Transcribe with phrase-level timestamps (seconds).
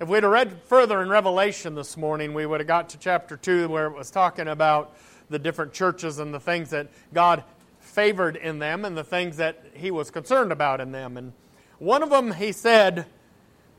[0.00, 3.36] If we'd have read further in Revelation this morning, we would have got to chapter
[3.36, 4.96] 2 where it was talking about
[5.28, 7.44] the different churches and the things that God
[7.80, 11.18] favored in them and the things that He was concerned about in them.
[11.18, 11.34] And
[11.78, 13.04] one of them, He said,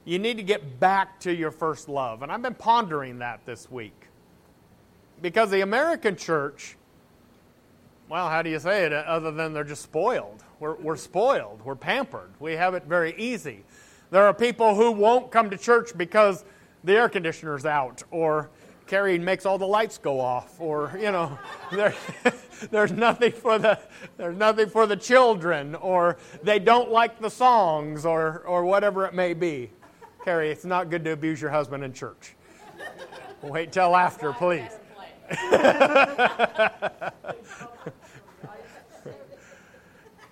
[0.06, 2.22] you need to get back to your first love.
[2.22, 4.06] And I've been pondering that this week.
[5.24, 6.78] Because the American church,
[8.10, 10.44] well, how do you say it other than they're just spoiled?
[10.60, 11.62] We're, we're spoiled.
[11.66, 12.30] We're pampered.
[12.40, 13.64] We have it very easy.
[14.12, 16.44] There are people who won't come to church because
[16.84, 18.50] the air conditioner's out or
[18.86, 21.40] Carrie makes all the lights go off or, you know,
[21.72, 21.96] there,
[22.72, 23.80] there's nothing for the
[24.18, 29.14] there's nothing for the children or they don't like the songs or or whatever it
[29.14, 29.72] may be.
[30.26, 32.36] Carrie, it's not good to abuse your husband in church.
[33.42, 34.72] Wait till after, please.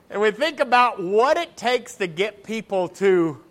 [0.09, 3.41] and we think about what it takes to get people to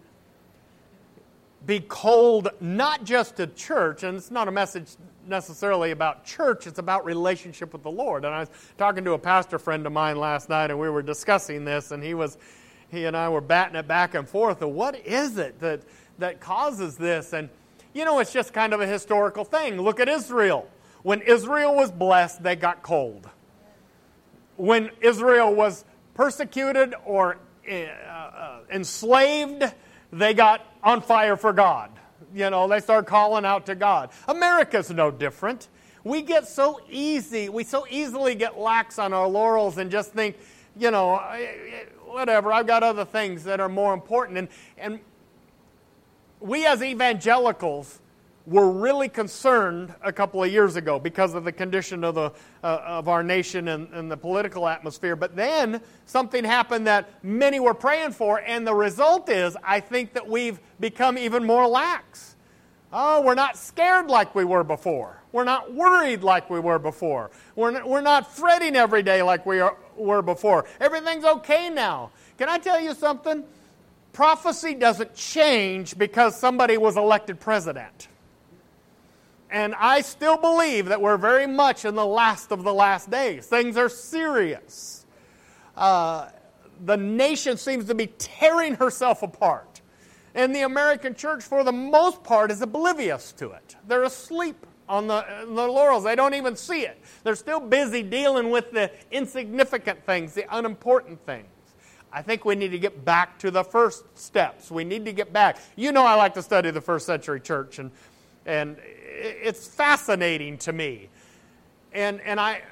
[1.69, 4.87] be cold, not just to church, and it's not a message
[5.27, 8.25] necessarily about church, it's about relationship with the Lord.
[8.25, 8.49] And I was
[8.79, 12.03] talking to a pastor friend of mine last night, and we were discussing this, and
[12.03, 12.39] he was
[12.89, 15.83] he and I were batting it back and forth of what is it that,
[16.19, 17.35] that causes this?
[17.35, 17.51] And
[17.93, 19.79] you know, it's just kind of a historical thing.
[19.79, 20.71] Look at Israel.
[21.03, 23.29] When Israel was blessed, they got cold.
[24.57, 25.85] When Israel was
[26.15, 27.37] persecuted or
[27.71, 29.65] uh, uh, enslaved,
[30.11, 31.91] they got on fire for God.
[32.35, 34.11] You know, they start calling out to God.
[34.27, 35.69] America's no different.
[36.05, 40.37] We get so easy, we so easily get lax on our laurels and just think,
[40.77, 41.17] you know,
[42.07, 44.39] whatever, I've got other things that are more important.
[44.39, 45.01] And, and
[46.41, 48.01] we as evangelicals
[48.49, 52.33] were really concerned a couple of years ago because of the condition of, the,
[52.65, 55.15] uh, of our nation and, and the political atmosphere.
[55.17, 60.15] But then something happened that many were praying for, and the result is I think
[60.15, 62.37] that we've become even more lax.
[62.91, 65.23] Oh, we're not scared like we were before.
[65.31, 67.31] We're not worried like we were before.
[67.55, 70.65] We're not, we're not fretting every day like we are, were before.
[70.81, 72.13] Everything's okay now.
[72.39, 73.45] Can I tell you something?
[74.15, 78.09] Prophecy doesn't change because somebody was elected president.
[79.51, 83.47] And I still believe that we're very much in the last of the last days.
[83.47, 85.07] Things are serious.
[85.77, 86.29] Uh,
[86.85, 89.81] the nation seems to be tearing herself apart.
[90.35, 93.77] And the American church, for the most part, is oblivious to it.
[93.87, 96.05] They're asleep on the, the laurels.
[96.05, 97.01] They don't even see it.
[97.25, 101.47] They're still busy dealing with the insignificant things, the unimportant things.
[102.13, 104.71] I think we need to get back to the first steps.
[104.71, 105.59] We need to get back.
[105.77, 107.91] You know, I like to study the first century church, and,
[108.49, 111.09] and it's fascinating to me.
[111.93, 112.63] And, and, I,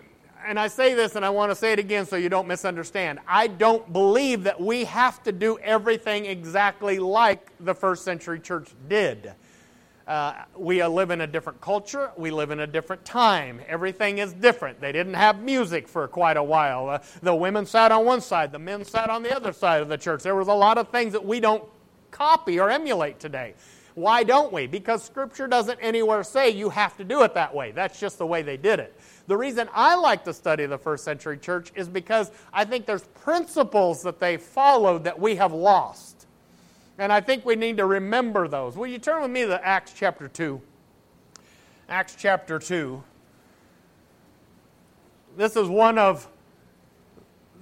[0.45, 3.21] and I say this, and I want to say it again so you don't misunderstand.
[3.29, 8.71] I don't believe that we have to do everything exactly like the first century church
[8.89, 9.33] did.
[10.07, 12.11] Uh, we live in a different culture.
[12.17, 13.61] We live in a different time.
[13.67, 14.81] Everything is different.
[14.81, 16.89] They didn't have music for quite a while.
[16.89, 19.89] Uh, the women sat on one side, the men sat on the other side of
[19.89, 20.23] the church.
[20.23, 21.65] There was a lot of things that we don't
[22.13, 23.55] copy or emulate today.
[23.97, 24.67] Why don't we?
[24.67, 27.73] Because Scripture doesn't anywhere say you have to do it that way.
[27.73, 28.95] That's just the way they did it.
[29.27, 33.05] The reason I like to study the first century church is because I think there's
[33.23, 36.27] principles that they followed that we have lost.
[36.99, 38.77] And I think we need to remember those.
[38.77, 40.61] Will you turn with me to Acts chapter 2?
[41.89, 43.03] Acts chapter 2.
[45.39, 46.29] This is one of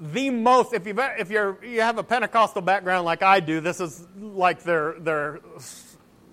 [0.01, 3.79] the most, if, you if you're, you have a Pentecostal background like I do, this
[3.79, 5.39] is like their, their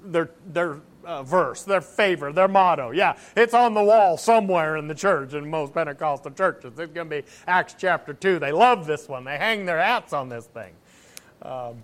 [0.03, 2.91] their, their uh, verse, their favor, their motto.
[2.91, 6.73] Yeah, it's on the wall somewhere in the church, in most Pentecostal churches.
[6.77, 8.39] It's going to be Acts chapter 2.
[8.39, 10.73] They love this one, they hang their hats on this thing.
[11.41, 11.83] Um,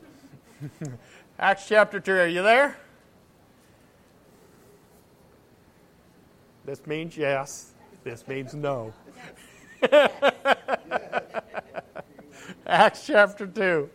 [1.40, 2.78] Acts chapter 2, are you there?
[6.66, 7.72] This means yes,
[8.04, 8.94] this means no.
[12.68, 13.90] Acts chapter 2.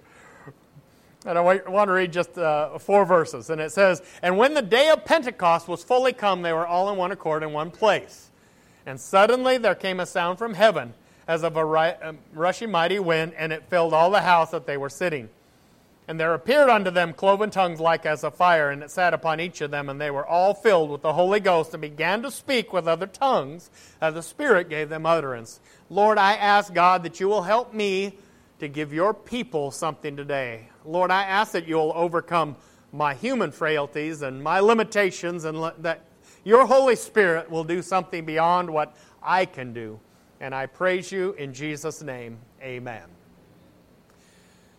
[1.24, 3.48] And I want to read just uh, four verses.
[3.48, 6.90] And it says, And when the day of Pentecost was fully come, they were all
[6.90, 8.30] in one accord in one place.
[8.86, 10.94] And suddenly there came a sound from heaven
[11.28, 14.76] as of a um, rushing mighty wind, and it filled all the house that they
[14.76, 15.28] were sitting.
[16.08, 19.40] And there appeared unto them cloven tongues like as of fire, and it sat upon
[19.40, 22.30] each of them, and they were all filled with the Holy Ghost, and began to
[22.30, 23.70] speak with other tongues,
[24.00, 25.60] as the Spirit gave them utterance.
[25.88, 28.14] Lord, I ask God that you will help me
[28.62, 30.68] to give your people something today.
[30.84, 32.54] Lord, I ask that you'll overcome
[32.92, 36.04] my human frailties and my limitations, and that
[36.44, 39.98] your Holy Spirit will do something beyond what I can do.
[40.40, 42.38] And I praise you in Jesus' name.
[42.62, 43.02] Amen.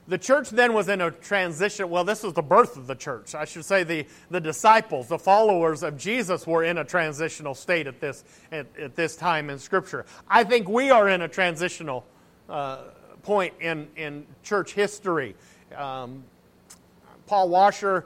[0.08, 1.90] the church then was in a transition.
[1.90, 3.36] Well, this was the birth of the church.
[3.36, 7.88] I should say the, the disciples, the followers of Jesus, were in a transitional state
[7.88, 10.06] at this, at, at this time in Scripture.
[10.28, 12.06] I think we are in a transitional
[12.50, 12.84] uh,
[13.24, 15.36] point in, in church history.
[15.76, 16.24] Um,
[17.26, 18.06] Paul Washer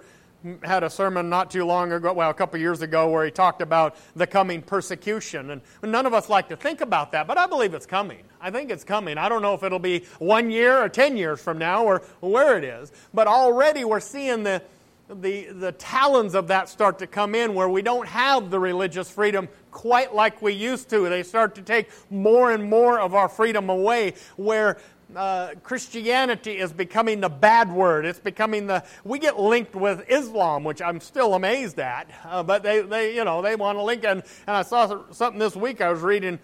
[0.63, 3.61] had a sermon not too long ago, well, a couple years ago, where he talked
[3.61, 5.49] about the coming persecution.
[5.51, 8.23] And none of us like to think about that, but I believe it's coming.
[8.39, 9.17] I think it's coming.
[9.17, 12.57] I don't know if it'll be one year or 10 years from now or where
[12.57, 14.61] it is, but already we're seeing the,
[15.09, 19.09] the, the talons of that start to come in where we don't have the religious
[19.09, 21.09] freedom quite like we used to.
[21.09, 24.77] They start to take more and more of our freedom away, where
[25.15, 28.05] uh, Christianity is becoming the bad word.
[28.05, 32.09] It's becoming the we get linked with Islam, which I'm still amazed at.
[32.25, 34.03] Uh, but they, they, you know, they want to link.
[34.03, 35.79] And, and I saw something this week.
[35.79, 36.39] I was reading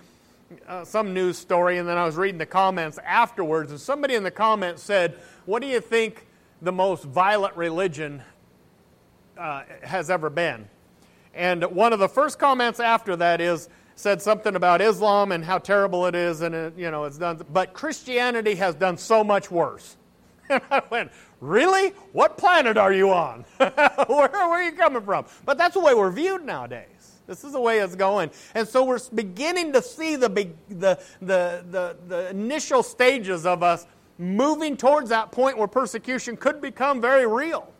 [0.68, 3.72] uh, some news story, and then I was reading the comments afterwards.
[3.72, 6.26] And somebody in the comments said, "What do you think
[6.62, 8.24] the most violent religion
[9.38, 10.70] uh, has ever been?"
[11.34, 15.58] And one of the first comments after that is said something about Islam and how
[15.58, 17.42] terrible it is, and it, you know it's done.
[17.52, 19.98] But Christianity has done so much worse.
[20.50, 21.10] And I went,
[21.40, 21.90] really?
[22.12, 23.46] What planet are you on?
[23.58, 23.70] where,
[24.08, 25.26] where are you coming from?
[25.46, 27.22] But that's the way we're viewed nowadays.
[27.28, 28.30] This is the way it's going.
[28.54, 33.88] And so we're beginning to see the, the, the, the, the initial stages of us
[34.18, 37.72] moving towards that point where persecution could become very real.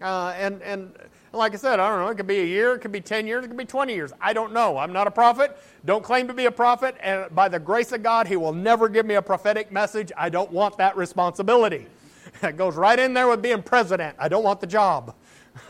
[0.00, 0.92] Uh, and, and
[1.32, 2.08] like I said, I don't know.
[2.08, 4.12] It could be a year, it could be 10 years, it could be 20 years.
[4.20, 4.76] I don't know.
[4.76, 5.56] I'm not a prophet.
[5.84, 6.96] Don't claim to be a prophet.
[7.00, 10.12] And by the grace of God, He will never give me a prophetic message.
[10.16, 11.86] I don't want that responsibility.
[12.42, 14.16] It goes right in there with being president.
[14.18, 15.14] I don't want the job.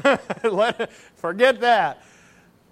[1.17, 2.05] Forget that.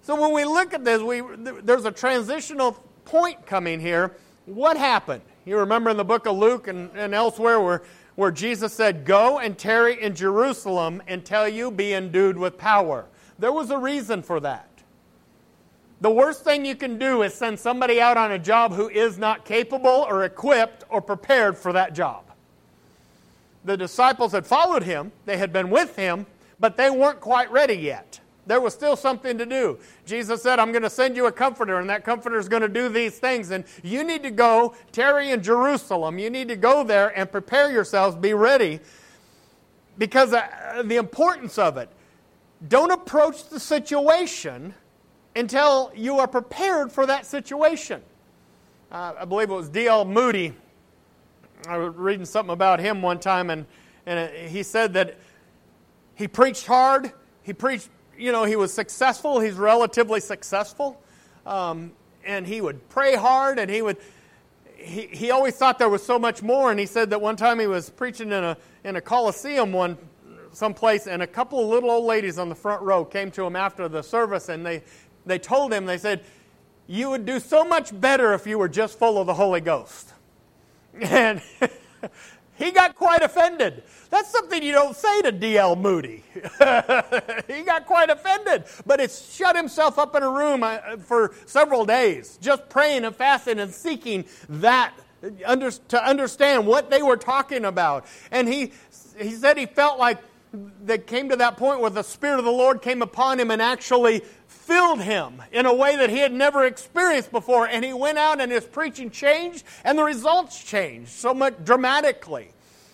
[0.01, 1.21] So when we look at this, we,
[1.61, 2.73] there's a transitional
[3.05, 4.15] point coming here.
[4.45, 5.21] What happened?
[5.45, 7.83] You remember in the book of Luke and, and elsewhere where
[8.21, 13.07] where Jesus said, Go and tarry in Jerusalem until you be endued with power.
[13.39, 14.69] There was a reason for that.
[16.01, 19.17] The worst thing you can do is send somebody out on a job who is
[19.17, 22.25] not capable or equipped or prepared for that job.
[23.65, 26.27] The disciples had followed him, they had been with him,
[26.59, 28.19] but they weren't quite ready yet.
[28.51, 29.79] There was still something to do.
[30.05, 32.67] Jesus said, I'm going to send you a comforter, and that comforter is going to
[32.67, 33.49] do these things.
[33.49, 36.19] And you need to go, tarry in Jerusalem.
[36.19, 38.81] You need to go there and prepare yourselves, be ready,
[39.97, 41.87] because uh, the importance of it.
[42.67, 44.73] Don't approach the situation
[45.33, 48.01] until you are prepared for that situation.
[48.91, 50.03] Uh, I believe it was D.L.
[50.03, 50.53] Moody.
[51.69, 53.65] I was reading something about him one time, and,
[54.05, 55.17] and he said that
[56.15, 57.13] he preached hard,
[57.43, 57.87] he preached
[58.21, 59.39] you know, he was successful.
[59.39, 61.01] He's relatively successful.
[61.45, 61.91] Um,
[62.23, 63.97] and he would pray hard and he would,
[64.75, 66.69] he, he always thought there was so much more.
[66.69, 69.97] And he said that one time he was preaching in a, in a coliseum one
[70.53, 73.55] someplace and a couple of little old ladies on the front row came to him
[73.55, 74.83] after the service and they,
[75.25, 76.23] they told him, they said,
[76.87, 80.13] you would do so much better if you were just full of the Holy Ghost.
[81.01, 81.41] And
[82.61, 83.83] he got quite offended.
[84.09, 85.75] That's something you don't say to D.L.
[85.75, 86.23] Moody.
[86.33, 91.85] he got quite offended, but it's shut himself up in a room uh, for several
[91.85, 94.93] days, just praying and fasting and seeking that
[95.87, 98.05] to understand what they were talking about.
[98.31, 98.73] And he,
[99.19, 100.17] he said he felt like
[100.83, 103.61] they came to that point where the Spirit of the Lord came upon him and
[103.61, 104.23] actually
[104.61, 107.67] filled him in a way that he had never experienced before.
[107.67, 112.49] And he went out and his preaching changed, and the results changed so much dramatically.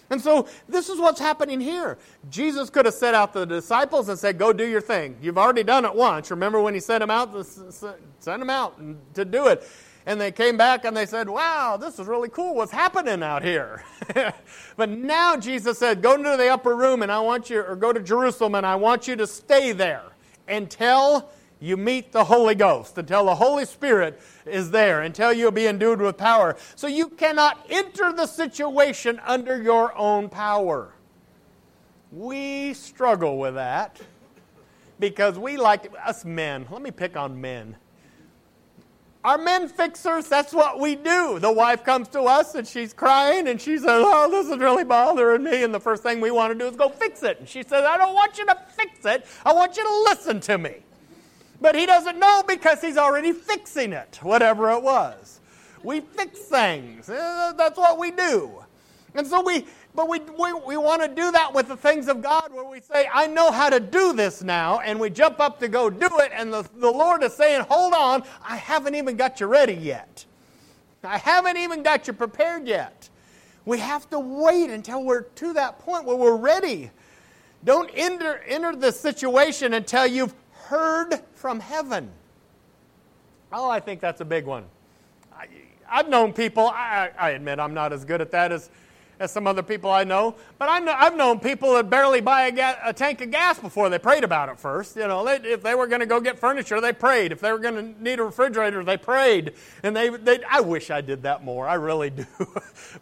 [0.10, 1.98] And so this is what's happening here.
[2.30, 5.18] Jesus could have set out the disciples and said, Go do your thing.
[5.22, 6.32] You've already done it once.
[6.32, 7.46] Remember when he sent them out?
[7.46, 8.80] Send them out
[9.16, 9.68] to do it.
[10.06, 12.56] And they came back and they said, Wow, this is really cool.
[12.56, 13.84] What's happening out here?
[14.78, 17.92] but now Jesus said, Go into the upper room and I want you, or go
[17.92, 20.04] to Jerusalem and I want you to stay there
[20.48, 25.68] until you meet the Holy Ghost, until the Holy Spirit is there, until you'll be
[25.68, 26.56] endued with power.
[26.76, 30.94] So you cannot enter the situation under your own power.
[32.12, 34.00] We struggle with that
[35.00, 37.76] because we like, us men, let me pick on men.
[39.24, 41.38] Our men fixers, that's what we do.
[41.40, 44.86] The wife comes to us and she's crying and she says, Oh, this is really
[44.86, 45.64] bothering me.
[45.64, 47.40] And the first thing we want to do is go fix it.
[47.40, 49.26] And she says, I don't want you to fix it.
[49.44, 50.76] I want you to listen to me.
[51.60, 55.40] But he doesn't know because he's already fixing it, whatever it was.
[55.84, 57.10] We fix things.
[57.10, 58.64] Eh, that's what we do.
[59.16, 62.22] And so we, but we, we, we want to do that with the things of
[62.22, 65.60] God where we say, I know how to do this now, and we jump up
[65.62, 69.16] to go do it, and the, the Lord is saying, Hold on, I haven't even
[69.18, 70.26] got you ready yet.
[71.04, 73.10] I haven't even got you prepared yet.
[73.66, 76.92] We have to wait until we're to that point where we're ready.
[77.64, 80.34] Don't enter, enter the situation until you've
[80.68, 82.10] heard from heaven.
[83.52, 84.66] Oh, I think that's a big one.
[85.34, 85.48] I,
[85.88, 88.70] have known people, I, I, admit I'm not as good at that as,
[89.20, 92.52] as some other people I know, but I have known people that barely buy a,
[92.52, 94.98] ga- a, tank of gas before they prayed about it first.
[94.98, 97.32] You know, they, if they were going to go get furniture, they prayed.
[97.32, 99.54] If they were going to need a refrigerator, they prayed.
[99.84, 101.68] And they, they I wish I did that more.
[101.68, 102.26] I really do.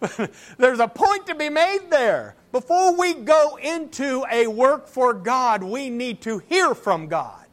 [0.57, 2.35] There's a point to be made there.
[2.51, 7.44] Before we go into a work for God, we need to hear from God.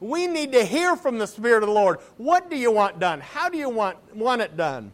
[0.00, 1.98] We need to hear from the Spirit of the Lord.
[2.16, 3.20] What do you want done?
[3.20, 4.92] How do you want, want it done?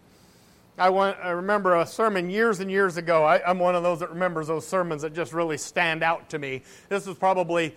[0.78, 3.24] I, want, I remember a sermon years and years ago.
[3.24, 6.38] I, I'm one of those that remembers those sermons that just really stand out to
[6.38, 6.62] me.
[6.88, 7.74] This was probably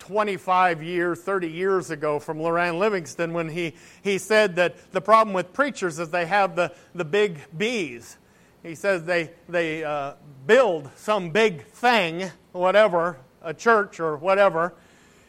[0.00, 5.32] 25 years, 30 years ago from Loran Livingston when he, he said that the problem
[5.32, 8.18] with preachers is they have the, the big B's.
[8.62, 10.14] He says they, they uh,
[10.46, 14.74] build some big thing, whatever, a church or whatever,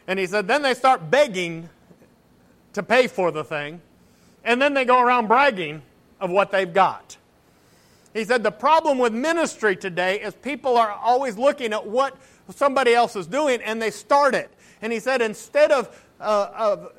[0.06, 1.68] and he said, then they start begging
[2.72, 3.80] to pay for the thing,
[4.44, 5.82] and then they go around bragging
[6.20, 7.16] of what they've got.
[8.14, 12.16] He said, the problem with ministry today is people are always looking at what
[12.54, 14.50] somebody else is doing and they start it.
[14.80, 16.92] And he said, instead of, uh, of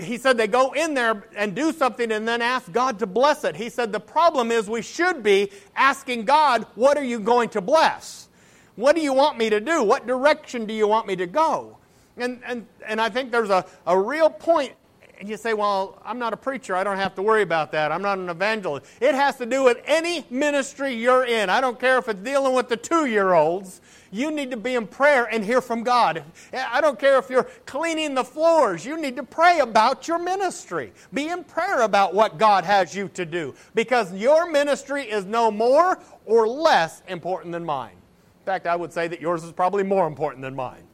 [0.00, 3.44] he said they go in there and do something and then ask God to bless
[3.44, 3.54] it.
[3.54, 7.60] He said the problem is we should be asking God, what are you going to
[7.60, 8.28] bless?
[8.74, 9.84] What do you want me to do?
[9.84, 11.78] What direction do you want me to go?
[12.16, 14.72] And, and, and I think there's a, a real point.
[15.18, 16.74] And you say, well, I'm not a preacher.
[16.74, 17.92] I don't have to worry about that.
[17.92, 18.86] I'm not an evangelist.
[19.00, 21.50] It has to do with any ministry you're in.
[21.50, 23.80] I don't care if it's dealing with the two year olds.
[24.10, 26.24] You need to be in prayer and hear from God.
[26.52, 28.84] I don't care if you're cleaning the floors.
[28.84, 30.92] You need to pray about your ministry.
[31.12, 35.50] Be in prayer about what God has you to do because your ministry is no
[35.50, 37.92] more or less important than mine.
[37.92, 40.84] In fact, I would say that yours is probably more important than mine.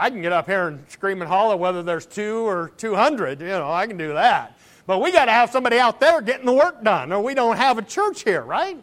[0.00, 3.40] I can get up here and scream and holler whether there's two or 200.
[3.40, 4.56] You know, I can do that.
[4.86, 7.58] But we got to have somebody out there getting the work done, or we don't
[7.58, 8.78] have a church here, right?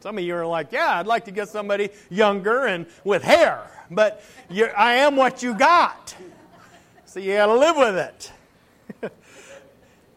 [0.00, 3.68] Some of you are like, yeah, I'd like to get somebody younger and with hair,
[3.90, 6.14] but I am what you got.
[7.04, 8.32] So you got to live with it.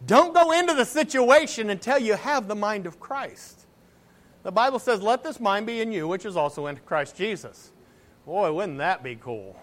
[0.06, 3.66] don't go into the situation until you have the mind of Christ.
[4.44, 7.72] The Bible says, let this mind be in you, which is also in Christ Jesus.
[8.26, 9.56] Boy, wouldn't that be cool?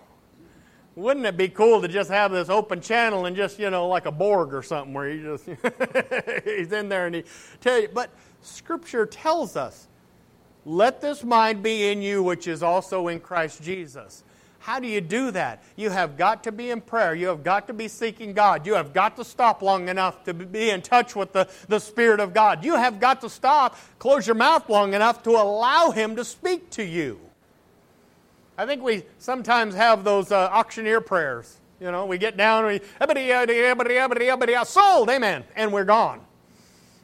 [0.97, 4.07] Wouldn't it be cool to just have this open channel and just, you know, like
[4.07, 5.45] a Borg or something where he just,
[6.45, 7.25] he's in there and he
[7.61, 7.88] tell you.
[7.93, 8.11] But
[8.43, 9.87] Scripture tells us,
[10.65, 14.25] let this mind be in you, which is also in Christ Jesus.
[14.59, 15.62] How do you do that?
[15.77, 17.15] You have got to be in prayer.
[17.15, 18.67] You have got to be seeking God.
[18.67, 22.19] You have got to stop long enough to be in touch with the, the Spirit
[22.19, 22.65] of God.
[22.65, 26.71] You have got to stop, close your mouth long enough to allow Him to speak
[26.71, 27.21] to you.
[28.59, 31.59] I think we sometimes have those uh, auctioneer prayers.
[31.81, 32.87] You know, we get down and we,
[34.65, 36.21] sold, amen, and we're gone.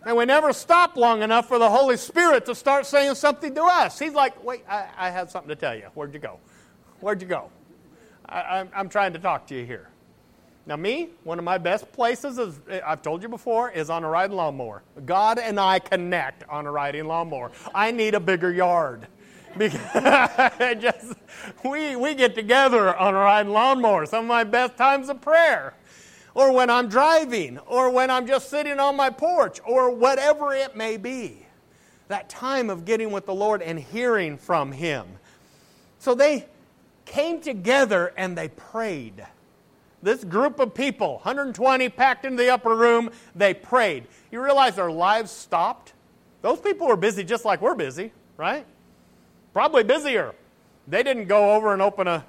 [0.04, 3.62] And we never stop long enough for the Holy Spirit to start saying something to
[3.62, 4.00] us.
[4.00, 5.86] He's like, wait, I, I have something to tell you.
[5.94, 6.40] Where'd you go?
[6.98, 7.50] Where'd you go?
[8.28, 9.88] I, I'm trying to talk to you here.
[10.66, 14.08] Now, me, one of my best places, is, I've told you before, is on a
[14.08, 14.82] riding lawnmower.
[15.04, 17.52] God and I connect on a riding lawnmower.
[17.74, 19.06] I need a bigger yard.
[19.56, 21.14] Because just,
[21.64, 25.74] we, we get together on a riding lawnmower, some of my best times of prayer.
[26.34, 30.76] Or when I'm driving, or when I'm just sitting on my porch, or whatever it
[30.76, 31.46] may be.
[32.08, 35.06] That time of getting with the Lord and hearing from Him.
[35.98, 36.46] So they
[37.04, 39.24] came together and they prayed.
[40.02, 44.06] This group of people, 120 packed into the upper room, they prayed.
[44.30, 45.94] You realize their lives stopped?
[46.42, 48.66] Those people were busy just like we're busy, right?
[49.54, 50.34] Probably busier.
[50.88, 52.24] They didn't go over and open a,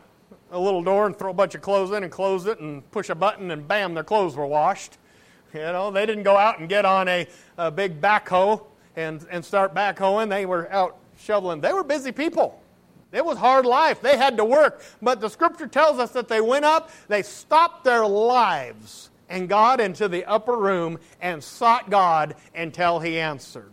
[0.52, 3.10] a little door and throw a bunch of clothes in and close it and push
[3.10, 5.00] a button and bam, their clothes were washed.
[5.52, 7.28] You know, they didn't go out and get on a,
[7.58, 8.64] a big backhoe
[8.96, 10.30] and, and start backhoeing.
[10.30, 11.62] They were out shoveling.
[11.62, 12.62] They were busy people.
[13.12, 14.02] It was hard life.
[14.02, 14.84] They had to work.
[15.02, 19.80] But the scripture tells us that they went up, they stopped their lives and got
[19.80, 23.72] into the upper room and sought God until He answered.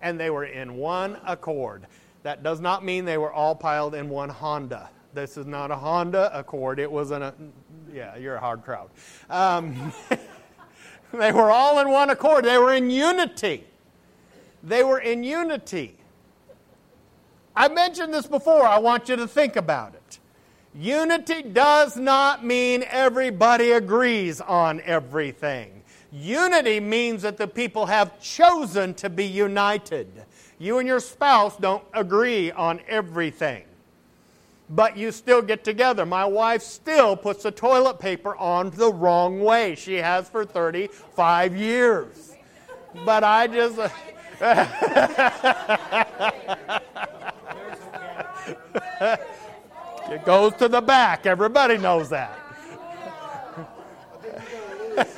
[0.00, 1.86] And they were in one accord.
[2.22, 4.90] That does not mean they were all piled in one Honda.
[5.14, 6.78] This is not a Honda Accord.
[6.78, 7.34] It was an, a,
[7.92, 8.90] yeah, you're a hard crowd.
[9.28, 9.92] Um,
[11.12, 12.44] they were all in one accord.
[12.44, 13.64] They were in unity.
[14.62, 15.96] They were in unity.
[17.56, 18.64] I mentioned this before.
[18.64, 20.18] I want you to think about it.
[20.74, 25.82] Unity does not mean everybody agrees on everything.
[26.12, 30.24] Unity means that the people have chosen to be united.
[30.60, 33.64] You and your spouse don't agree on everything,
[34.68, 36.04] but you still get together.
[36.04, 39.74] My wife still puts the toilet paper on the wrong way.
[39.74, 42.34] She has for 35 years.
[43.06, 43.78] But I just.
[50.10, 51.24] it goes to the back.
[51.24, 52.38] Everybody knows that.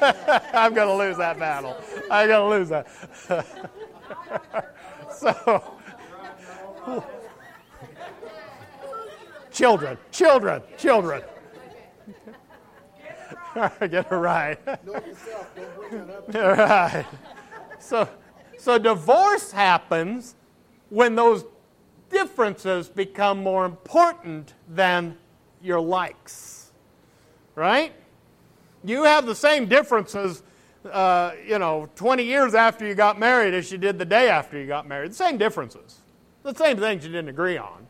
[0.54, 1.76] I'm going to lose that battle.
[2.08, 2.87] I'm going to lose that.
[5.23, 5.62] so,
[9.52, 11.23] children, children, children.
[13.91, 14.59] Get right.
[16.35, 17.07] All right.
[17.79, 18.09] So,
[18.59, 20.35] so divorce happens
[20.88, 21.45] when those
[22.11, 25.17] differences become more important than
[25.62, 26.73] your likes.
[27.55, 27.93] Right?
[28.83, 30.43] You have the same differences,
[30.90, 34.58] uh, you know, 20 years after you got married as you did the day after
[34.58, 35.12] you got married.
[35.12, 36.00] The same differences.
[36.42, 37.86] The same things you didn't agree on.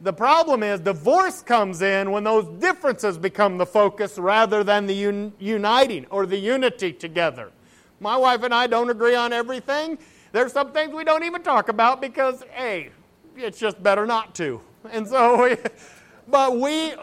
[0.00, 5.06] The problem is divorce comes in when those differences become the focus rather than the
[5.06, 7.52] un- uniting or the unity together.
[8.00, 9.98] My wife and I don't agree on everything.
[10.32, 12.90] There's some things we don't even talk about because, hey,
[13.36, 14.60] it's just better not to.
[14.90, 15.56] And so we,
[16.28, 16.94] but we,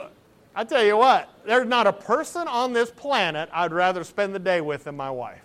[0.54, 4.40] I tell you what, there's not a person on this planet I'd rather spend the
[4.40, 5.42] day with than my wife.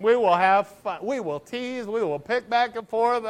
[0.00, 0.98] We will have fun.
[1.02, 1.86] We will tease.
[1.86, 3.24] We will pick back and forth.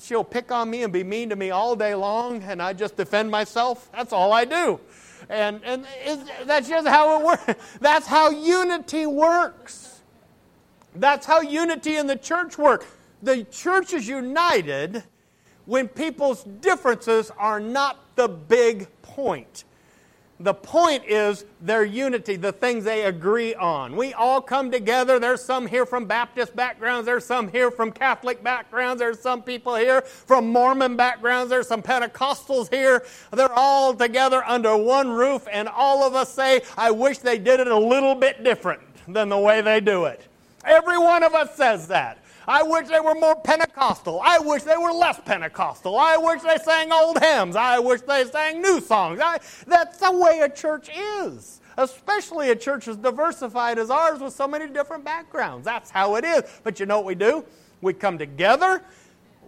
[0.00, 2.96] She'll pick on me and be mean to me all day long, and I just
[2.96, 3.90] defend myself.
[3.92, 4.80] That's all I do.
[5.28, 5.84] And, and
[6.44, 7.54] that's just how it works.
[7.80, 10.00] That's how unity works.
[10.94, 12.86] That's how unity in the church works.
[13.22, 15.02] The church is united
[15.64, 19.64] when people's differences are not the big point.
[20.38, 23.96] The point is their unity, the things they agree on.
[23.96, 25.18] We all come together.
[25.18, 27.06] There's some here from Baptist backgrounds.
[27.06, 29.00] There's some here from Catholic backgrounds.
[29.00, 31.48] There's some people here from Mormon backgrounds.
[31.48, 33.02] There's some Pentecostals here.
[33.32, 37.60] They're all together under one roof, and all of us say, I wish they did
[37.60, 40.20] it a little bit different than the way they do it.
[40.66, 42.18] Every one of us says that.
[42.48, 44.20] I wish they were more Pentecostal.
[44.22, 45.98] I wish they were less Pentecostal.
[45.98, 47.56] I wish they sang old hymns.
[47.56, 49.20] I wish they sang new songs.
[49.22, 54.32] I, that's the way a church is, especially a church as diversified as ours with
[54.32, 55.64] so many different backgrounds.
[55.64, 56.44] That's how it is.
[56.62, 57.44] But you know what we do?
[57.80, 58.82] We come together,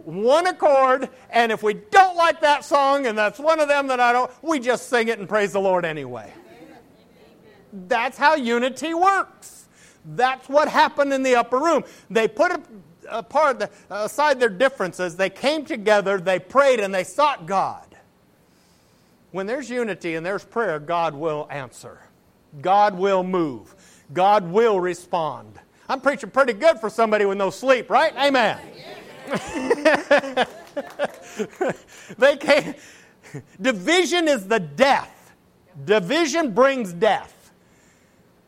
[0.03, 3.99] one accord, and if we don't like that song, and that's one of them that
[3.99, 6.33] I don't, we just sing it and praise the Lord anyway.
[7.71, 9.67] That's how unity works.
[10.05, 11.83] That's what happened in the upper room.
[12.09, 12.61] They put a,
[13.11, 17.85] apart, aside their differences, they came together, they prayed, and they sought God.
[19.31, 21.99] When there's unity and there's prayer, God will answer.
[22.61, 23.75] God will move.
[24.11, 25.59] God will respond.
[25.87, 28.13] I'm preaching pretty good for somebody with no sleep, right?
[28.15, 28.59] Amen.
[32.17, 32.73] they came.
[33.61, 35.33] Division is the death.
[35.85, 37.38] Division brings death.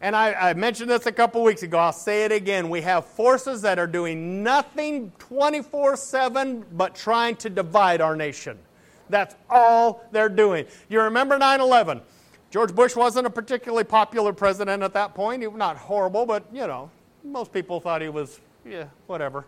[0.02, 1.78] And I, I, mentioned this a couple weeks ago.
[1.78, 2.72] I'll say it again.
[2.72, 8.58] We have forces that are doing nothing 24 7 but trying to divide our nation.
[9.10, 10.66] That's all they're doing.
[10.90, 12.02] You remember 9 11.
[12.50, 15.42] George Bush wasn't a particularly popular president at that point.
[15.42, 16.90] He was not horrible, but, you know,
[17.24, 19.46] most people thought he was, yeah, whatever.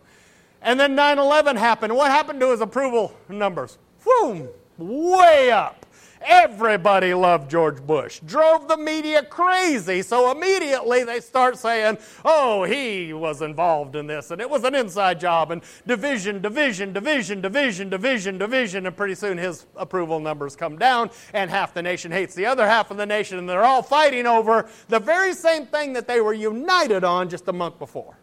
[0.62, 1.96] And then 9 11 happened.
[1.96, 3.78] What happened to his approval numbers?
[4.06, 5.86] Boom, way up.
[6.25, 8.21] Everybody loved George Bush.
[8.25, 10.01] Drove the media crazy.
[10.01, 14.73] So immediately they start saying, oh, he was involved in this and it was an
[14.73, 18.86] inside job and division, division, division, division, division, division.
[18.86, 22.67] And pretty soon his approval numbers come down and half the nation hates the other
[22.67, 26.21] half of the nation and they're all fighting over the very same thing that they
[26.21, 28.17] were united on just a month before.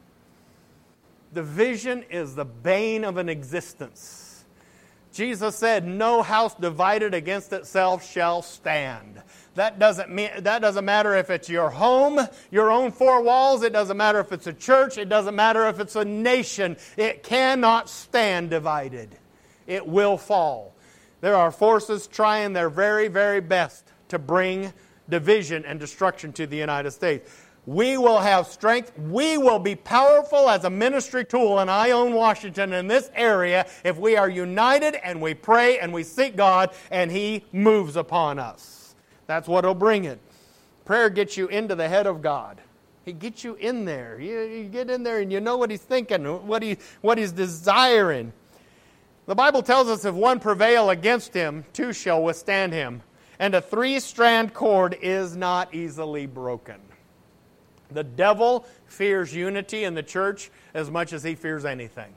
[1.34, 4.29] Division is the bane of an existence.
[5.12, 9.22] Jesus said, No house divided against itself shall stand.
[9.54, 12.20] That doesn't, mean, that doesn't matter if it's your home,
[12.50, 13.62] your own four walls.
[13.62, 14.96] It doesn't matter if it's a church.
[14.96, 16.76] It doesn't matter if it's a nation.
[16.96, 19.16] It cannot stand divided.
[19.66, 20.74] It will fall.
[21.20, 24.72] There are forces trying their very, very best to bring
[25.08, 27.28] division and destruction to the United States
[27.66, 28.92] we will have strength.
[28.98, 33.98] We will be powerful as a ministry tool in Ione, Washington, in this area, if
[33.98, 38.94] we are united and we pray and we seek God and He moves upon us.
[39.26, 40.18] That's what will bring it.
[40.84, 42.60] Prayer gets you into the head of God.
[43.04, 44.18] He gets you in there.
[44.20, 47.32] You, you get in there and you know what He's thinking, what, he, what He's
[47.32, 48.32] desiring.
[49.26, 53.02] The Bible tells us if one prevail against Him, two shall withstand Him.
[53.38, 56.80] And a three strand cord is not easily broken.
[57.90, 62.12] The devil fears unity in the church as much as he fears anything.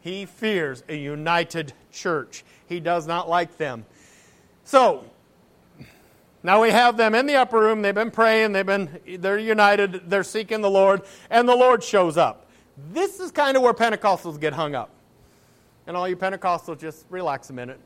[0.00, 2.44] He fears a united church.
[2.68, 3.84] He does not like them.
[4.64, 5.04] So,
[6.42, 7.82] now we have them in the upper room.
[7.82, 8.52] They've been praying.
[8.52, 10.08] They've been they're united.
[10.08, 12.46] They're seeking the Lord, and the Lord shows up.
[12.92, 14.90] This is kind of where Pentecostals get hung up.
[15.86, 17.80] And all you Pentecostals, just relax a minute.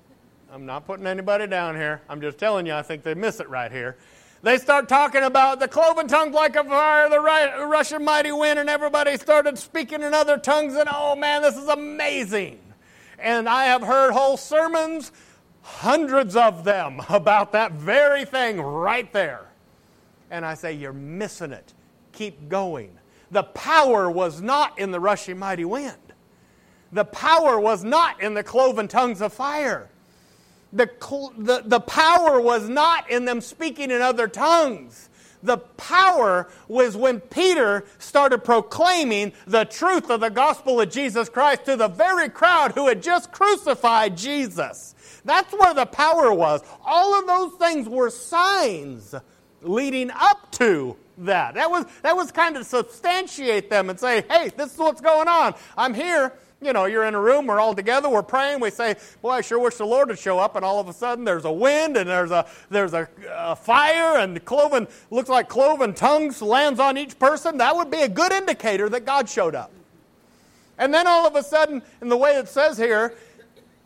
[0.53, 2.03] I'm not putting anybody down here.
[2.09, 3.97] I'm just telling you, I think they miss it right here.
[4.43, 8.71] They start talking about the cloven tongues like a fire, the rushing mighty wind, and
[8.71, 12.59] everybody started speaking in other tongues, and oh man, this is amazing.
[13.19, 15.13] And I have heard whole sermons,
[15.61, 19.47] hundreds of them, about that very thing right there.
[20.31, 21.75] And I say, You're missing it.
[22.13, 22.97] Keep going.
[23.31, 26.15] The power was not in the rushing mighty wind,
[26.93, 29.90] the power was not in the cloven tongues of fire.
[30.73, 30.89] The,
[31.37, 35.09] the, the power was not in them speaking in other tongues.
[35.43, 41.65] The power was when Peter started proclaiming the truth of the gospel of Jesus Christ
[41.65, 44.95] to the very crowd who had just crucified Jesus.
[45.25, 46.63] That's where the power was.
[46.85, 49.15] All of those things were signs
[49.63, 51.55] leading up to that.
[51.55, 55.29] That was, that was kind of substantiate them and say, hey, this is what's going
[55.29, 55.55] on.
[55.77, 58.97] I'm here you know, you're in a room, we're all together, we're praying, we say,
[59.23, 61.45] Boy, I sure wish the Lord would show up, and all of a sudden there's
[61.47, 66.43] a wind and there's a there's a, a fire and cloven looks like cloven tongues
[66.43, 67.59] lands on each person.
[67.59, 69.73] That would be a good indicator that God showed up.
[70.79, 73.15] And then all of a sudden, in the way it says here,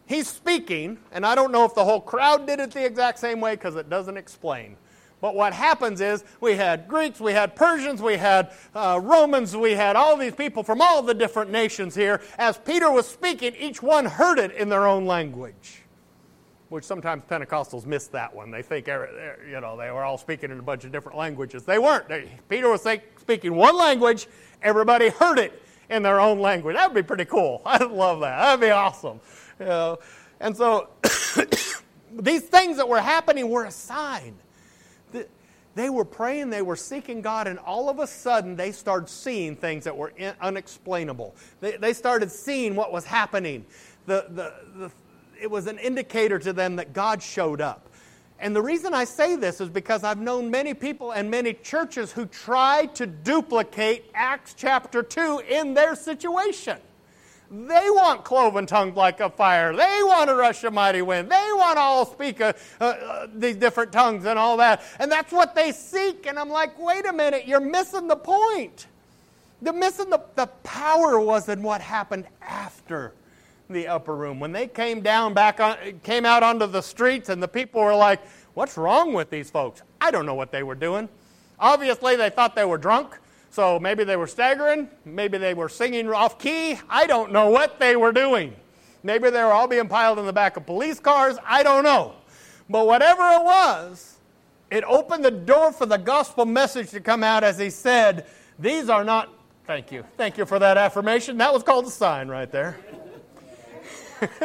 [0.06, 3.40] he's speaking, and I don't know if the whole crowd did it the exact same
[3.40, 4.76] way because it doesn't explain.
[5.24, 9.72] But what happens is we had Greeks, we had Persians, we had uh, Romans, we
[9.72, 12.20] had all these people from all the different nations here.
[12.36, 15.80] As Peter was speaking, each one heard it in their own language.
[16.68, 18.50] Which sometimes Pentecostals miss that one.
[18.50, 21.62] They think, you know, they were all speaking in a bunch of different languages.
[21.62, 22.04] They weren't.
[22.50, 24.26] Peter was speaking one language,
[24.60, 26.76] everybody heard it in their own language.
[26.76, 27.62] That would be pretty cool.
[27.64, 28.42] I'd love that.
[28.42, 29.20] That'd be awesome.
[29.58, 29.98] You know?
[30.38, 30.90] And so
[32.12, 34.36] these things that were happening were a sign
[35.74, 39.56] they were praying, they were seeking God, and all of a sudden they started seeing
[39.56, 41.34] things that were unexplainable.
[41.60, 43.66] They, they started seeing what was happening.
[44.06, 44.90] The, the, the,
[45.40, 47.90] it was an indicator to them that God showed up.
[48.38, 52.12] And the reason I say this is because I've known many people and many churches
[52.12, 56.78] who tried to duplicate Acts chapter 2 in their situation.
[57.54, 59.74] They want cloven tongued like a fire.
[59.76, 61.30] They want to rush a mighty wind.
[61.30, 64.82] They want to all speak uh, uh, these different tongues and all that.
[64.98, 66.26] And that's what they seek.
[66.26, 68.88] And I'm like, wait a minute, you're missing the point.
[69.62, 73.12] The missing the, the power was in what happened after
[73.70, 74.40] the upper room.
[74.40, 77.94] When they came down back on, came out onto the streets and the people were
[77.94, 78.20] like,
[78.54, 79.82] what's wrong with these folks?
[80.00, 81.08] I don't know what they were doing.
[81.60, 83.16] Obviously, they thought they were drunk.
[83.54, 86.76] So maybe they were staggering, maybe they were singing off key.
[86.90, 88.56] I don't know what they were doing.
[89.04, 91.36] Maybe they were all being piled in the back of police cars.
[91.46, 92.16] I don't know.
[92.68, 94.16] But whatever it was,
[94.72, 98.26] it opened the door for the gospel message to come out as he said,
[98.58, 99.32] These are not,
[99.68, 101.38] thank you, thank you for that affirmation.
[101.38, 102.76] That was called a sign right there.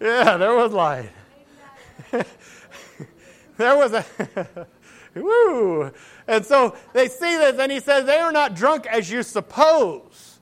[0.00, 1.10] yeah, there was light.
[3.56, 4.66] there was a.
[5.14, 5.92] Woo!
[6.26, 10.38] And so they see this, and he says, They are not drunk as you suppose.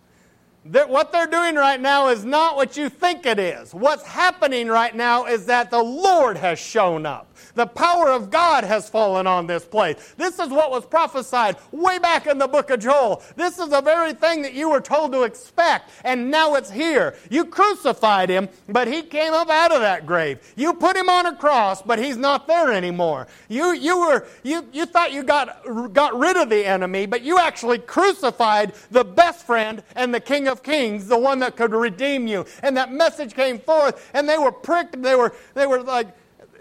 [0.67, 3.75] That what they're doing right now is not what you think it is.
[3.75, 7.30] What's happening right now is that the Lord has shown up.
[7.55, 10.15] The power of God has fallen on this place.
[10.17, 13.23] This is what was prophesied way back in the book of Joel.
[13.37, 17.15] This is the very thing that you were told to expect, and now it's here.
[17.31, 20.39] You crucified him, but he came up out of that grave.
[20.57, 23.27] You put him on a cross, but he's not there anymore.
[23.49, 27.39] You, you, were, you, you thought you got, got rid of the enemy, but you
[27.39, 32.27] actually crucified the best friend and the King of Kings, the one that could redeem
[32.27, 32.45] you.
[32.63, 35.01] And that message came forth, and they were pricked.
[35.03, 36.09] They were, they were like,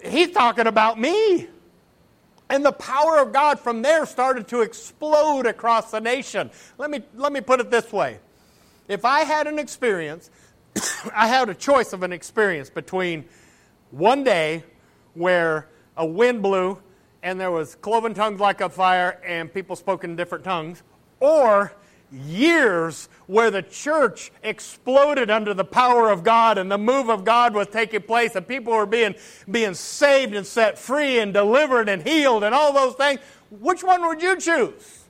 [0.04, 1.48] he's talking about me.
[2.50, 6.50] And the power of God from there started to explode across the nation.
[6.78, 8.20] Let me, let me put it this way.
[8.88, 10.32] If I had an experience,
[11.16, 13.26] I had a choice of an experience between
[13.92, 14.64] one day
[15.14, 16.82] where a wind blew
[17.22, 20.84] and there was cloven tongues like a fire and people spoke in different tongues,
[21.20, 21.74] or
[22.12, 27.54] years where the church exploded under the power of God and the move of God
[27.54, 29.16] was taking place and people were being,
[29.50, 33.20] being saved and set free and delivered and healed and all those things,
[33.52, 35.04] which one would you choose?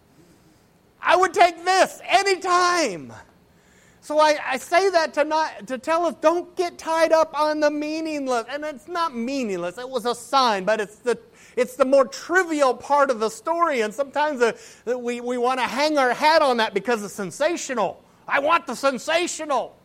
[1.02, 3.14] I would take this anytime.
[4.02, 7.60] So I, I say that to, not, to tell us don't get tied up on
[7.60, 8.46] the meaningless.
[8.50, 11.18] And it's not meaningless, it was a sign, but it's the
[11.56, 15.66] it's the more trivial part of the story, and sometimes the, we, we want to
[15.66, 18.02] hang our hat on that because it's sensational.
[18.28, 19.76] I want the sensational.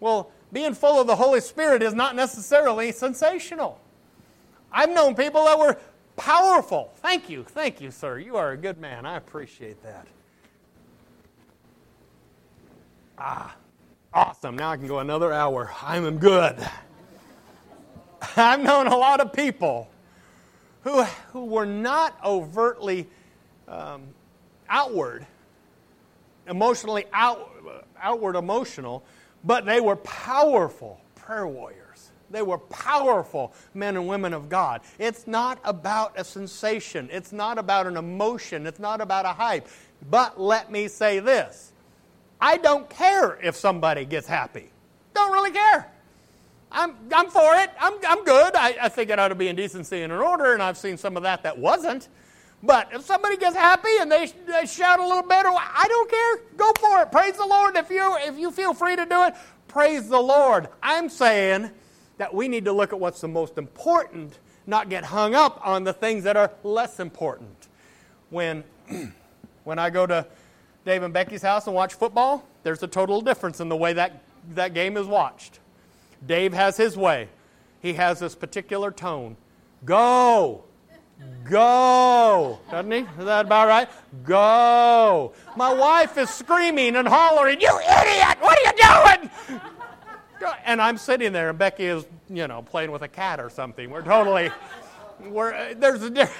[0.00, 3.80] Well, being full of the Holy Spirit is not necessarily sensational.
[4.72, 5.76] I've known people that were
[6.16, 6.92] powerful.
[6.96, 7.44] Thank you.
[7.44, 8.18] Thank you, sir.
[8.18, 9.06] You are a good man.
[9.06, 10.06] I appreciate that.
[13.18, 13.56] Ah,
[14.14, 14.56] awesome.
[14.56, 15.72] Now I can go another hour.
[15.82, 16.56] I am good.
[18.36, 19.88] I've known a lot of people
[20.88, 23.06] who, who were not overtly
[23.66, 24.02] um,
[24.70, 25.26] outward,
[26.46, 27.50] emotionally out,
[28.00, 29.04] outward emotional,
[29.44, 32.10] but they were powerful prayer warriors.
[32.30, 34.80] They were powerful men and women of God.
[34.98, 39.68] It's not about a sensation, it's not about an emotion, it's not about a hype.
[40.10, 41.72] But let me say this
[42.40, 44.70] I don't care if somebody gets happy.
[45.12, 45.92] Don't really care.
[46.70, 47.70] I'm, I'm for it.
[47.80, 48.54] I'm, I'm good.
[48.54, 50.96] I, I think it ought to be in decency and in order, and I've seen
[50.96, 52.08] some of that that wasn't.
[52.62, 56.40] But if somebody gets happy and they, they shout a little bit, I don't care.
[56.56, 57.12] Go for it.
[57.12, 57.76] Praise the Lord.
[57.76, 59.34] If you, if you feel free to do it,
[59.68, 60.68] praise the Lord.
[60.82, 61.70] I'm saying
[62.18, 65.84] that we need to look at what's the most important, not get hung up on
[65.84, 67.68] the things that are less important.
[68.30, 68.64] When,
[69.64, 70.26] when I go to
[70.84, 74.24] Dave and Becky's house and watch football, there's a total difference in the way that,
[74.50, 75.60] that game is watched.
[76.26, 77.28] Dave has his way,
[77.80, 79.36] he has this particular tone.
[79.84, 80.64] Go!
[81.44, 82.60] Go!
[82.70, 82.98] Doesn't he?
[82.98, 83.88] Is that about right?
[84.24, 85.32] Go!
[85.56, 88.38] My wife is screaming and hollering, You idiot!
[88.40, 89.30] What are you doing?
[90.64, 93.90] And I'm sitting there, and Becky is, you know, playing with a cat or something.
[93.90, 94.50] We're totally,
[95.26, 96.10] we're, there's a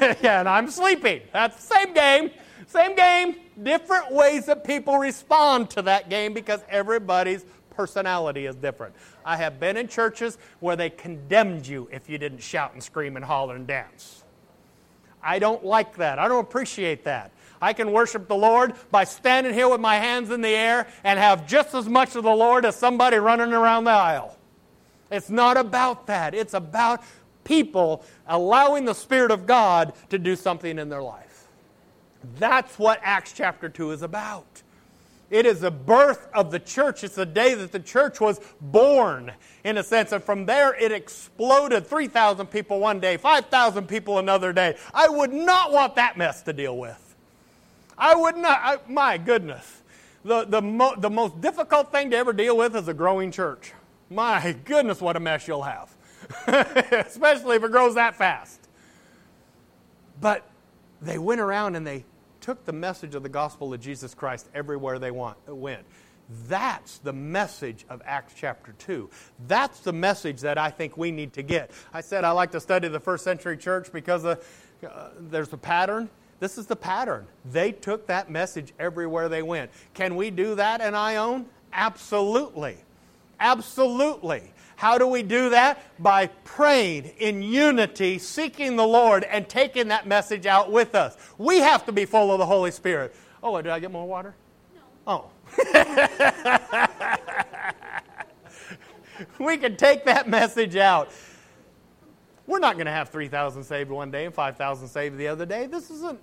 [0.00, 1.22] yeah, and I'm sleeping.
[1.32, 2.30] That's the same game.
[2.68, 7.44] Same game, different ways that people respond to that game because everybody's
[7.76, 8.94] personality is different.
[9.24, 13.16] I have been in churches where they condemned you if you didn't shout and scream
[13.16, 14.24] and holler and dance.
[15.22, 16.18] I don't like that.
[16.18, 17.32] I don't appreciate that.
[17.60, 21.18] I can worship the Lord by standing here with my hands in the air and
[21.18, 24.36] have just as much of the Lord as somebody running around the aisle.
[25.10, 26.34] It's not about that.
[26.34, 27.02] It's about
[27.44, 31.46] people allowing the Spirit of God to do something in their life.
[32.38, 34.62] That's what Acts chapter 2 is about.
[35.30, 37.02] It is the birth of the church.
[37.02, 39.32] It's the day that the church was born,
[39.64, 40.12] in a sense.
[40.12, 44.76] And from there, it exploded 3,000 people one day, 5,000 people another day.
[44.94, 47.02] I would not want that mess to deal with.
[47.98, 49.82] I would not, I, my goodness.
[50.24, 53.72] The, the, mo, the most difficult thing to ever deal with is a growing church.
[54.10, 55.94] My goodness, what a mess you'll have,
[56.46, 58.60] especially if it grows that fast.
[60.20, 60.48] But
[61.02, 62.04] they went around and they
[62.46, 65.82] took the message of the gospel of Jesus Christ everywhere they want, went.
[66.46, 69.10] That's the message of Acts chapter 2.
[69.48, 71.72] That's the message that I think we need to get.
[71.92, 74.36] I said I like to study the first century church because uh,
[74.88, 76.08] uh, there's a pattern.
[76.38, 77.26] This is the pattern.
[77.50, 79.72] They took that message everywhere they went.
[79.94, 81.46] Can we do that in Ione?
[81.72, 82.76] Absolutely.
[83.40, 84.52] Absolutely.
[84.76, 85.82] How do we do that?
[86.00, 91.16] By praying in unity, seeking the Lord, and taking that message out with us.
[91.38, 93.16] We have to be full of the Holy Spirit.
[93.42, 94.34] Oh, did I get more water?
[94.74, 94.82] No.
[95.06, 95.30] Oh.
[99.38, 101.10] we can take that message out.
[102.46, 105.66] We're not going to have 3,000 saved one day and 5,000 saved the other day.
[105.66, 106.20] This isn't,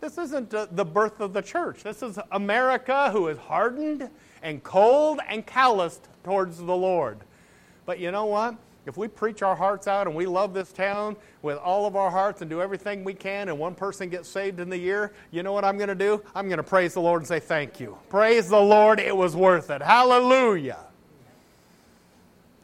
[0.00, 1.82] this isn't the birth of the church.
[1.82, 4.10] This is America who is hardened
[4.42, 7.20] and cold and calloused towards the Lord.
[7.86, 8.56] But you know what?
[8.86, 12.10] If we preach our hearts out and we love this town with all of our
[12.10, 15.42] hearts and do everything we can, and one person gets saved in the year, you
[15.42, 16.22] know what I'm going to do?
[16.34, 17.96] I'm going to praise the Lord and say thank you.
[18.10, 19.80] Praise the Lord, it was worth it.
[19.80, 20.78] Hallelujah.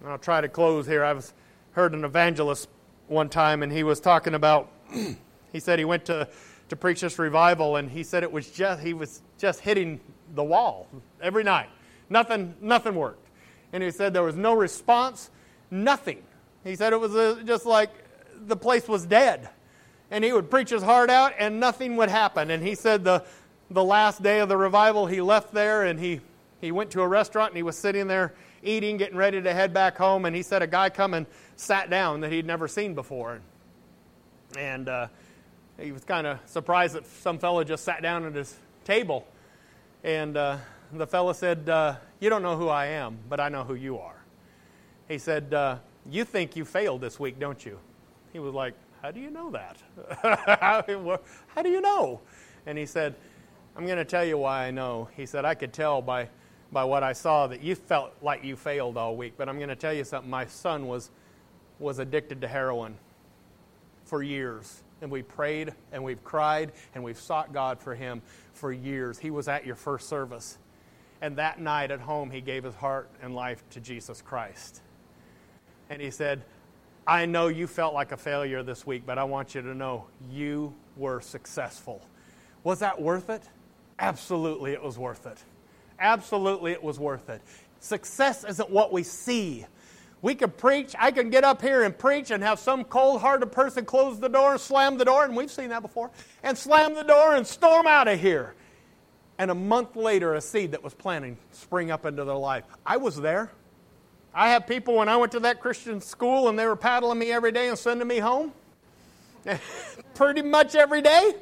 [0.06, 1.04] I'll try to close here.
[1.04, 1.32] I've
[1.72, 2.68] heard an evangelist
[3.08, 4.70] one time, and he was talking about,
[5.52, 6.28] he said he went to,
[6.68, 10.00] to preach this revival, and he said it was just, he was just hitting
[10.34, 10.86] the wall
[11.20, 11.68] every night.
[12.08, 13.19] Nothing, nothing worked.
[13.72, 15.30] And he said there was no response,
[15.70, 16.22] nothing.
[16.64, 17.90] He said it was uh, just like
[18.46, 19.48] the place was dead.
[20.10, 22.50] And he would preach his heart out and nothing would happen.
[22.50, 23.24] And he said the,
[23.70, 26.20] the last day of the revival, he left there and he,
[26.60, 29.72] he went to a restaurant and he was sitting there eating, getting ready to head
[29.72, 30.24] back home.
[30.24, 33.40] And he said a guy come and sat down that he'd never seen before.
[34.58, 35.06] And uh,
[35.78, 38.54] he was kind of surprised that some fellow just sat down at his
[38.84, 39.26] table.
[40.02, 40.58] And uh,
[40.92, 43.98] the fellow said, uh, You don't know who I am, but I know who you
[43.98, 44.22] are.
[45.08, 45.78] He said, uh,
[46.08, 47.78] You think you failed this week, don't you?
[48.32, 49.78] He was like, How do you know that?
[50.60, 50.82] How
[51.62, 52.20] do you know?
[52.66, 53.14] And he said,
[53.76, 55.08] I'm going to tell you why I know.
[55.16, 56.28] He said, I could tell by,
[56.70, 59.70] by what I saw that you felt like you failed all week, but I'm going
[59.70, 60.30] to tell you something.
[60.30, 61.10] My son was,
[61.78, 62.96] was addicted to heroin
[64.04, 64.82] for years.
[65.00, 68.20] And we prayed and we've cried and we've sought God for him
[68.52, 69.18] for years.
[69.18, 70.58] He was at your first service.
[71.22, 74.80] And that night at home, he gave his heart and life to Jesus Christ.
[75.90, 76.42] And he said,
[77.06, 80.06] I know you felt like a failure this week, but I want you to know
[80.30, 82.00] you were successful.
[82.64, 83.42] Was that worth it?
[83.98, 85.38] Absolutely, it was worth it.
[85.98, 87.42] Absolutely, it was worth it.
[87.80, 89.66] Success isn't what we see.
[90.22, 93.52] We could preach, I can get up here and preach and have some cold hearted
[93.52, 96.10] person close the door and slam the door, and we've seen that before,
[96.42, 98.54] and slam the door and storm out of here.
[99.40, 102.64] And a month later, a seed that was planted spring up into their life.
[102.84, 103.50] I was there.
[104.34, 107.32] I have people when I went to that Christian school and they were paddling me
[107.32, 108.52] every day and sending me home.
[110.14, 111.32] Pretty much every day.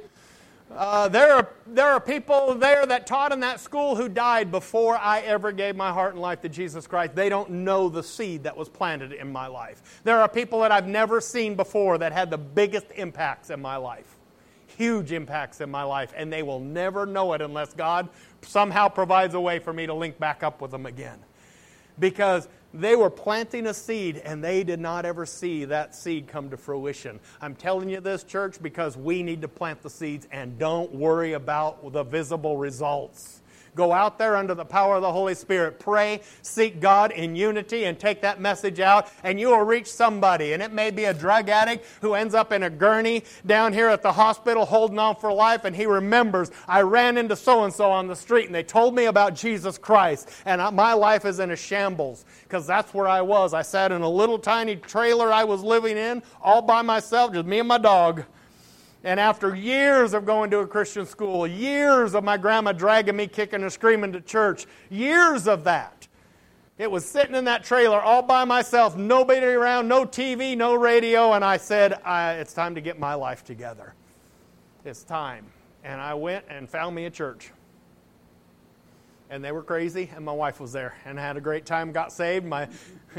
[0.70, 4.96] Uh, there, are, there are people there that taught in that school who died before
[4.96, 7.16] I ever gave my heart and life to Jesus Christ.
[7.16, 10.00] They don't know the seed that was planted in my life.
[10.04, 13.76] There are people that I've never seen before that had the biggest impacts in my
[13.76, 14.17] life.
[14.78, 18.08] Huge impacts in my life, and they will never know it unless God
[18.42, 21.18] somehow provides a way for me to link back up with them again.
[21.98, 26.50] Because they were planting a seed and they did not ever see that seed come
[26.50, 27.18] to fruition.
[27.40, 31.32] I'm telling you this, church, because we need to plant the seeds and don't worry
[31.32, 33.40] about the visible results.
[33.74, 35.78] Go out there under the power of the Holy Spirit.
[35.78, 40.52] Pray, seek God in unity, and take that message out, and you will reach somebody.
[40.52, 43.88] And it may be a drug addict who ends up in a gurney down here
[43.88, 47.72] at the hospital holding on for life, and he remembers, I ran into so and
[47.72, 51.40] so on the street, and they told me about Jesus Christ, and my life is
[51.40, 53.54] in a shambles because that's where I was.
[53.54, 57.46] I sat in a little tiny trailer I was living in all by myself, just
[57.46, 58.24] me and my dog.
[59.04, 63.28] And after years of going to a Christian school, years of my grandma dragging me
[63.28, 66.08] kicking and screaming to church, years of that,
[66.78, 71.32] it was sitting in that trailer all by myself, nobody around, no TV, no radio,
[71.32, 73.94] and I said, I, It's time to get my life together.
[74.84, 75.46] It's time.
[75.84, 77.50] And I went and found me a church.
[79.30, 81.92] And they were crazy, and my wife was there, and I had a great time,
[81.92, 82.46] got saved.
[82.46, 82.68] My,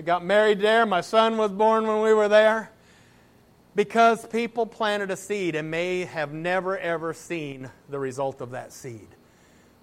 [0.04, 0.86] got married there.
[0.86, 2.72] My son was born when we were there
[3.80, 8.74] because people planted a seed and may have never ever seen the result of that
[8.74, 9.08] seed.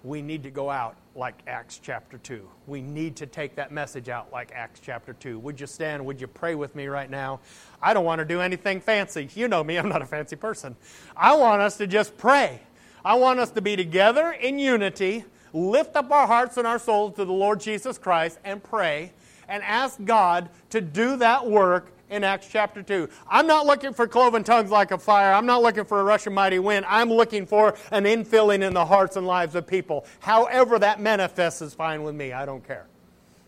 [0.03, 2.47] We need to go out like Acts chapter 2.
[2.67, 5.39] We need to take that message out like Acts chapter 2.
[5.39, 6.05] Would you stand?
[6.05, 7.39] Would you pray with me right now?
[7.81, 9.29] I don't want to do anything fancy.
[9.33, 10.75] You know me, I'm not a fancy person.
[11.15, 12.61] I want us to just pray.
[13.03, 17.15] I want us to be together in unity, lift up our hearts and our souls
[17.15, 19.13] to the Lord Jesus Christ, and pray
[19.47, 23.09] and ask God to do that work in Acts chapter 2.
[23.29, 25.33] I'm not looking for cloven tongues like a fire.
[25.33, 26.85] I'm not looking for a rush of mighty wind.
[26.87, 30.05] I'm looking for an infilling in the hearts and lives of people.
[30.19, 32.31] However that manifests is fine with me.
[32.31, 32.87] I don't care.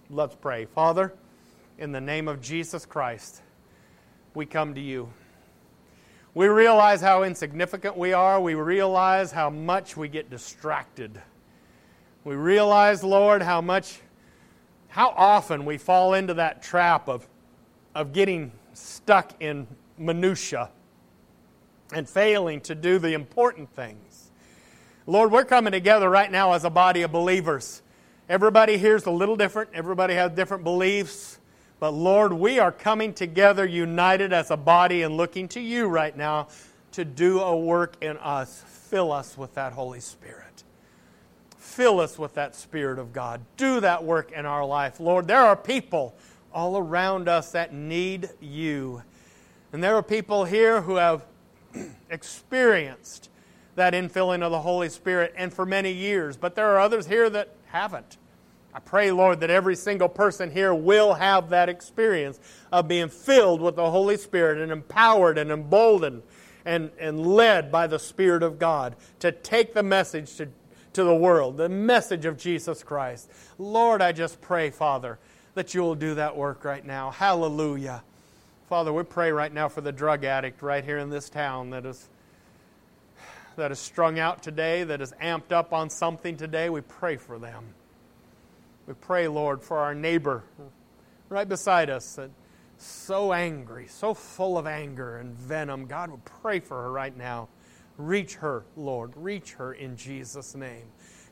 [0.09, 0.65] Let's pray.
[0.65, 1.13] Father,
[1.77, 3.41] in the name of Jesus Christ,
[4.33, 5.09] we come to you.
[6.33, 8.39] We realize how insignificant we are.
[8.39, 11.19] We realize how much we get distracted.
[12.23, 13.99] We realize, Lord, how much,
[14.89, 17.27] how often we fall into that trap of
[17.95, 20.69] of getting stuck in minutia
[21.93, 24.31] and failing to do the important things.
[25.07, 27.81] Lord, we're coming together right now as a body of believers.
[28.27, 31.39] Everybody here's a little different, everybody has different beliefs.
[31.79, 36.15] But Lord, we are coming together united as a body and looking to you right
[36.15, 36.49] now
[36.91, 38.63] to do a work in us.
[38.67, 40.63] Fill us with that Holy Spirit.
[41.57, 43.41] Fill us with that Spirit of God.
[43.55, 44.99] Do that work in our life.
[44.99, 46.15] Lord, there are people
[46.53, 49.03] all around us that need you.
[49.71, 51.23] And there are people here who have
[52.09, 53.29] experienced
[53.75, 57.29] that infilling of the Holy Spirit and for many years, but there are others here
[57.29, 58.17] that haven't.
[58.73, 62.39] I pray, Lord, that every single person here will have that experience
[62.71, 66.21] of being filled with the Holy Spirit and empowered and emboldened
[66.65, 70.49] and, and led by the Spirit of God to take the message to,
[70.93, 73.29] to the world, the message of Jesus Christ.
[73.57, 75.17] Lord, I just pray, Father,
[75.55, 77.11] that you'll do that work right now.
[77.11, 78.03] Hallelujah.
[78.67, 81.85] Father, we pray right now for the drug addict right here in this town that
[81.85, 82.09] is
[83.55, 86.69] that is strung out today, that is amped up on something today.
[86.69, 87.65] We pray for them.
[88.87, 90.43] We pray, Lord, for our neighbor
[91.27, 92.31] right beside us that
[92.77, 95.85] so angry, so full of anger and venom.
[95.85, 97.49] God, we pray for her right now.
[97.97, 99.11] Reach her, Lord.
[99.15, 100.85] Reach her in Jesus' name.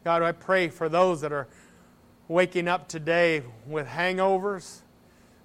[0.03, 1.47] God, I pray for those that are
[2.28, 4.82] waking up today with hangovers,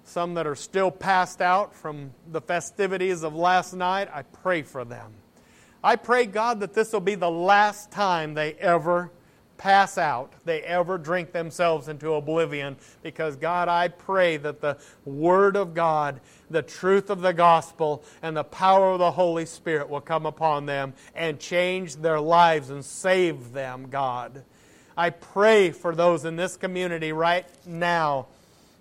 [0.03, 4.83] some that are still passed out from the festivities of last night, I pray for
[4.83, 5.13] them.
[5.83, 9.11] I pray, God, that this will be the last time they ever
[9.57, 12.75] pass out, they ever drink themselves into oblivion.
[13.01, 16.19] Because, God, I pray that the Word of God,
[16.49, 20.65] the truth of the gospel, and the power of the Holy Spirit will come upon
[20.65, 24.43] them and change their lives and save them, God.
[24.95, 28.27] I pray for those in this community right now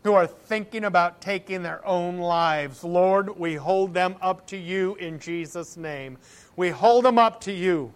[0.05, 2.83] who are thinking about taking their own lives.
[2.83, 6.19] Lord, we hold them up to you in Jesus' name.
[6.57, 7.93] We hold them up to you.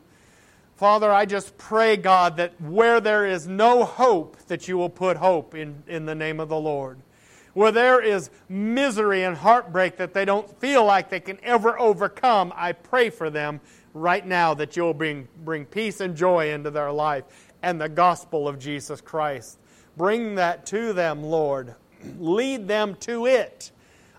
[0.77, 5.17] Father, I just pray, God, that where there is no hope, that you will put
[5.17, 6.99] hope in, in the name of the Lord.
[7.55, 12.53] Where there is misery and heartbreak that they don't feel like they can ever overcome,
[12.55, 13.61] I pray for them
[13.95, 17.25] right now that you'll bring, bring peace and joy into their life
[17.67, 19.59] and the gospel of Jesus Christ.
[19.97, 21.75] Bring that to them, Lord.
[22.17, 23.73] Lead them to it.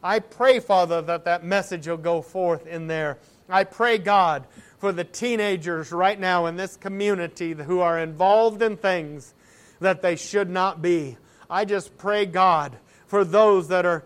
[0.03, 3.19] I pray, Father, that that message will go forth in there.
[3.47, 4.45] I pray, God,
[4.79, 9.33] for the teenagers right now in this community who are involved in things
[9.79, 11.15] that they should not be.
[11.49, 12.75] I just pray, God,
[13.05, 14.03] for those that are,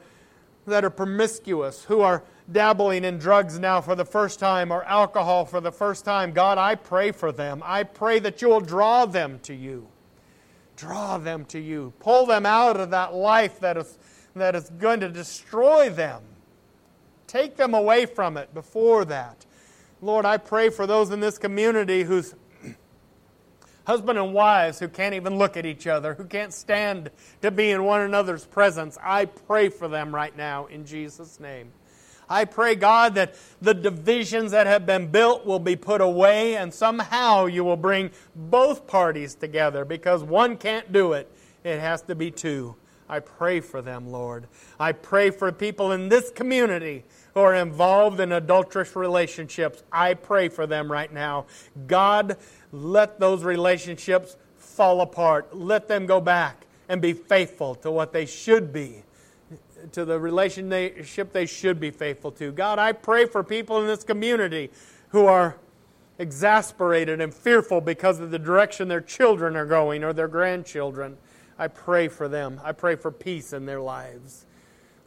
[0.68, 5.46] that are promiscuous, who are dabbling in drugs now for the first time or alcohol
[5.46, 6.32] for the first time.
[6.32, 7.62] God, I pray for them.
[7.66, 9.88] I pray that you will draw them to you.
[10.76, 11.94] Draw them to you.
[12.00, 13.98] Pull them out of that life that is,
[14.36, 16.24] that is going to destroy them.
[17.28, 19.46] Take them away from it before that.
[20.02, 22.34] Lord, I pray for those in this community whose
[23.86, 27.72] husband and wives who can't even look at each other, who can't stand to be
[27.72, 28.98] in one another's presence.
[29.02, 31.72] I pray for them right now in Jesus' name.
[32.32, 36.74] I pray, God, that the divisions that have been built will be put away and
[36.74, 41.30] somehow you will bring both parties together because one can't do it.
[41.66, 42.76] It has to be two.
[43.10, 44.48] I pray for them, Lord.
[44.80, 47.04] I pray for people in this community
[47.34, 49.84] who are involved in adulterous relationships.
[49.92, 51.48] I pray for them right now.
[51.86, 52.38] God,
[52.72, 55.54] let those relationships fall apart.
[55.54, 59.04] Let them go back and be faithful to what they should be
[59.94, 62.52] to the relationship they should be faithful to.
[62.52, 64.70] God, I pray for people in this community
[65.10, 65.58] who are
[66.20, 71.18] exasperated and fearful because of the direction their children are going or their grandchildren.
[71.58, 72.60] I pray for them.
[72.64, 74.46] I pray for peace in their lives.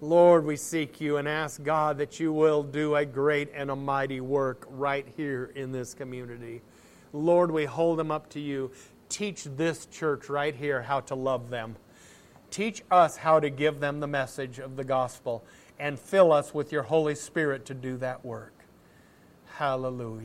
[0.01, 3.77] Lord, we seek you and ask God that you will do a great and a
[3.77, 6.63] mighty work right here in this community.
[7.13, 8.71] Lord, we hold them up to you.
[9.09, 11.77] Teach this church right here how to love them.
[12.55, 15.43] Teach us how to give them the message of the gospel
[15.77, 18.55] and fill us with your Holy Spirit to do that work.
[19.57, 20.23] Hallelujah.